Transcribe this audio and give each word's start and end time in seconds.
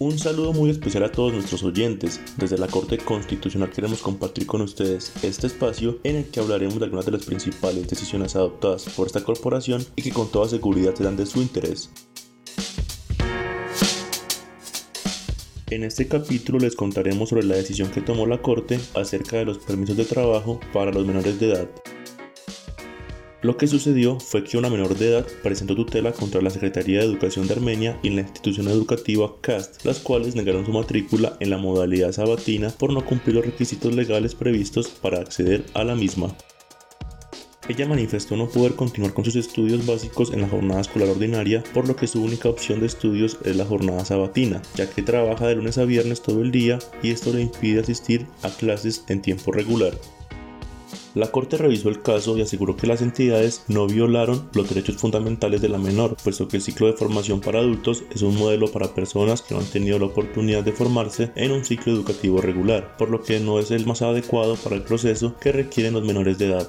Un 0.00 0.18
saludo 0.18 0.52
muy 0.52 0.70
especial 0.70 1.04
a 1.04 1.12
todos 1.12 1.32
nuestros 1.32 1.62
oyentes. 1.62 2.20
Desde 2.36 2.58
la 2.58 2.66
Corte 2.66 2.98
Constitucional 2.98 3.70
queremos 3.70 4.02
compartir 4.02 4.44
con 4.44 4.60
ustedes 4.60 5.12
este 5.22 5.46
espacio 5.46 6.00
en 6.02 6.16
el 6.16 6.24
que 6.24 6.40
hablaremos 6.40 6.80
de 6.80 6.86
algunas 6.86 7.06
de 7.06 7.12
las 7.12 7.24
principales 7.24 7.86
decisiones 7.86 8.34
adoptadas 8.34 8.86
por 8.96 9.06
esta 9.06 9.22
corporación 9.22 9.86
y 9.94 10.02
que 10.02 10.10
con 10.10 10.32
toda 10.32 10.48
seguridad 10.48 10.96
serán 10.96 11.16
de 11.16 11.26
su 11.26 11.40
interés. 11.40 11.90
En 15.70 15.84
este 15.84 16.08
capítulo 16.08 16.58
les 16.58 16.74
contaremos 16.74 17.28
sobre 17.28 17.44
la 17.44 17.54
decisión 17.54 17.90
que 17.92 18.00
tomó 18.00 18.26
la 18.26 18.42
Corte 18.42 18.80
acerca 18.94 19.36
de 19.36 19.44
los 19.44 19.58
permisos 19.58 19.96
de 19.96 20.04
trabajo 20.04 20.58
para 20.72 20.90
los 20.90 21.06
menores 21.06 21.38
de 21.38 21.52
edad. 21.52 21.68
Lo 23.44 23.58
que 23.58 23.66
sucedió 23.66 24.18
fue 24.18 24.42
que 24.42 24.56
una 24.56 24.70
menor 24.70 24.96
de 24.96 25.10
edad 25.10 25.26
presentó 25.42 25.76
tutela 25.76 26.12
contra 26.12 26.40
la 26.40 26.48
Secretaría 26.48 27.00
de 27.00 27.04
Educación 27.04 27.46
de 27.46 27.52
Armenia 27.52 28.00
y 28.02 28.08
la 28.08 28.22
institución 28.22 28.68
educativa 28.68 29.34
CAST, 29.42 29.84
las 29.84 29.98
cuales 29.98 30.34
negaron 30.34 30.64
su 30.64 30.72
matrícula 30.72 31.36
en 31.40 31.50
la 31.50 31.58
modalidad 31.58 32.12
sabatina 32.12 32.70
por 32.70 32.94
no 32.94 33.04
cumplir 33.04 33.36
los 33.36 33.44
requisitos 33.44 33.94
legales 33.94 34.34
previstos 34.34 34.88
para 34.88 35.18
acceder 35.20 35.62
a 35.74 35.84
la 35.84 35.94
misma. 35.94 36.34
Ella 37.68 37.86
manifestó 37.86 38.34
no 38.34 38.48
poder 38.48 38.76
continuar 38.76 39.12
con 39.12 39.26
sus 39.26 39.36
estudios 39.36 39.84
básicos 39.84 40.32
en 40.32 40.40
la 40.40 40.48
jornada 40.48 40.80
escolar 40.80 41.10
ordinaria, 41.10 41.62
por 41.74 41.86
lo 41.86 41.96
que 41.96 42.06
su 42.06 42.24
única 42.24 42.48
opción 42.48 42.80
de 42.80 42.86
estudios 42.86 43.36
es 43.44 43.56
la 43.56 43.66
jornada 43.66 44.06
sabatina, 44.06 44.62
ya 44.74 44.88
que 44.88 45.02
trabaja 45.02 45.46
de 45.46 45.56
lunes 45.56 45.76
a 45.76 45.84
viernes 45.84 46.22
todo 46.22 46.40
el 46.40 46.50
día 46.50 46.78
y 47.02 47.10
esto 47.10 47.30
le 47.30 47.42
impide 47.42 47.80
asistir 47.80 48.26
a 48.42 48.48
clases 48.48 49.04
en 49.08 49.20
tiempo 49.20 49.52
regular. 49.52 49.92
La 51.14 51.30
Corte 51.30 51.56
revisó 51.56 51.90
el 51.90 52.02
caso 52.02 52.36
y 52.36 52.42
aseguró 52.42 52.76
que 52.76 52.88
las 52.88 53.00
entidades 53.00 53.62
no 53.68 53.86
violaron 53.86 54.48
los 54.52 54.68
derechos 54.68 54.96
fundamentales 54.96 55.62
de 55.62 55.68
la 55.68 55.78
menor, 55.78 56.16
puesto 56.24 56.48
que 56.48 56.56
el 56.56 56.62
ciclo 56.62 56.88
de 56.88 56.94
formación 56.94 57.40
para 57.40 57.60
adultos 57.60 58.02
es 58.12 58.22
un 58.22 58.36
modelo 58.36 58.66
para 58.72 58.94
personas 58.94 59.40
que 59.40 59.54
no 59.54 59.60
han 59.60 59.66
tenido 59.66 60.00
la 60.00 60.06
oportunidad 60.06 60.64
de 60.64 60.72
formarse 60.72 61.30
en 61.36 61.52
un 61.52 61.64
ciclo 61.64 61.92
educativo 61.92 62.40
regular, 62.40 62.96
por 62.96 63.10
lo 63.10 63.22
que 63.22 63.38
no 63.38 63.60
es 63.60 63.70
el 63.70 63.86
más 63.86 64.02
adecuado 64.02 64.56
para 64.56 64.74
el 64.74 64.82
proceso 64.82 65.36
que 65.38 65.52
requieren 65.52 65.94
los 65.94 66.04
menores 66.04 66.36
de 66.38 66.46
edad. 66.46 66.68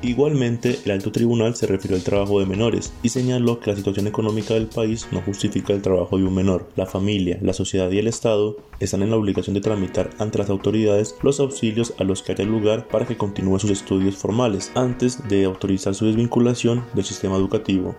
Igualmente, 0.00 0.78
el 0.84 0.92
alto 0.92 1.10
tribunal 1.10 1.56
se 1.56 1.66
refirió 1.66 1.96
al 1.96 2.04
trabajo 2.04 2.38
de 2.38 2.46
menores 2.46 2.92
y 3.02 3.08
señaló 3.08 3.58
que 3.58 3.70
la 3.70 3.76
situación 3.76 4.06
económica 4.06 4.54
del 4.54 4.68
país 4.68 5.08
no 5.10 5.20
justifica 5.20 5.72
el 5.72 5.82
trabajo 5.82 6.16
de 6.16 6.24
un 6.24 6.34
menor. 6.34 6.68
La 6.76 6.86
familia, 6.86 7.38
la 7.42 7.52
sociedad 7.52 7.90
y 7.90 7.98
el 7.98 8.06
Estado 8.06 8.56
están 8.78 9.02
en 9.02 9.10
la 9.10 9.16
obligación 9.16 9.54
de 9.54 9.60
tramitar 9.60 10.10
ante 10.18 10.38
las 10.38 10.50
autoridades 10.50 11.16
los 11.22 11.40
auxilios 11.40 11.94
a 11.98 12.04
los 12.04 12.22
que 12.22 12.32
haya 12.32 12.44
lugar 12.44 12.86
para 12.86 13.06
que 13.06 13.16
continúe 13.16 13.58
sus 13.58 13.70
estudios 13.70 14.16
formales 14.16 14.70
antes 14.76 15.26
de 15.28 15.44
autorizar 15.44 15.96
su 15.96 16.06
desvinculación 16.06 16.84
del 16.94 17.04
sistema 17.04 17.36
educativo. 17.36 17.96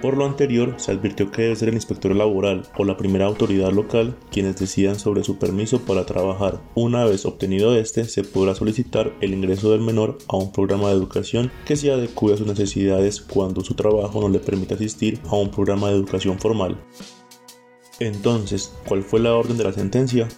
Por 0.00 0.16
lo 0.16 0.24
anterior, 0.24 0.74
se 0.78 0.92
advirtió 0.92 1.30
que 1.30 1.42
debe 1.42 1.56
ser 1.56 1.68
el 1.68 1.74
inspector 1.74 2.16
laboral 2.16 2.62
o 2.78 2.84
la 2.84 2.96
primera 2.96 3.26
autoridad 3.26 3.70
local 3.70 4.16
quienes 4.30 4.56
decidan 4.56 4.98
sobre 4.98 5.22
su 5.22 5.38
permiso 5.38 5.80
para 5.80 6.06
trabajar. 6.06 6.58
Una 6.74 7.04
vez 7.04 7.26
obtenido 7.26 7.76
este, 7.76 8.04
se 8.04 8.24
podrá 8.24 8.54
solicitar 8.54 9.12
el 9.20 9.34
ingreso 9.34 9.72
del 9.72 9.82
menor 9.82 10.16
a 10.28 10.36
un 10.36 10.52
programa 10.52 10.88
de 10.88 10.94
educación 10.94 11.52
que 11.66 11.76
se 11.76 11.92
adecue 11.92 12.32
a 12.32 12.38
sus 12.38 12.46
necesidades 12.46 13.20
cuando 13.20 13.60
su 13.60 13.74
trabajo 13.74 14.22
no 14.22 14.30
le 14.30 14.38
permite 14.38 14.74
asistir 14.74 15.20
a 15.28 15.36
un 15.36 15.50
programa 15.50 15.88
de 15.88 15.96
educación 15.96 16.38
formal. 16.38 16.78
Entonces, 17.98 18.74
¿cuál 18.88 19.02
fue 19.02 19.20
la 19.20 19.34
orden 19.34 19.58
de 19.58 19.64
la 19.64 19.72
sentencia? 19.74 20.28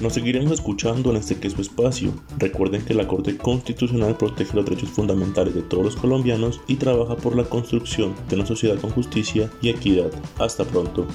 Nos 0.00 0.14
seguiremos 0.14 0.52
escuchando 0.52 1.10
en 1.10 1.16
este 1.16 1.36
que 1.36 1.50
su 1.50 1.60
espacio. 1.60 2.14
Recuerden 2.38 2.86
que 2.86 2.94
la 2.94 3.06
Corte 3.06 3.36
Constitucional 3.36 4.16
protege 4.16 4.56
los 4.56 4.64
derechos 4.64 4.88
fundamentales 4.88 5.54
de 5.54 5.60
todos 5.60 5.84
los 5.84 5.96
colombianos 5.96 6.62
y 6.68 6.76
trabaja 6.76 7.16
por 7.16 7.36
la 7.36 7.44
construcción 7.44 8.14
de 8.30 8.36
una 8.36 8.46
sociedad 8.46 8.80
con 8.80 8.92
justicia 8.92 9.50
y 9.60 9.68
equidad. 9.68 10.10
Hasta 10.38 10.64
pronto. 10.64 11.06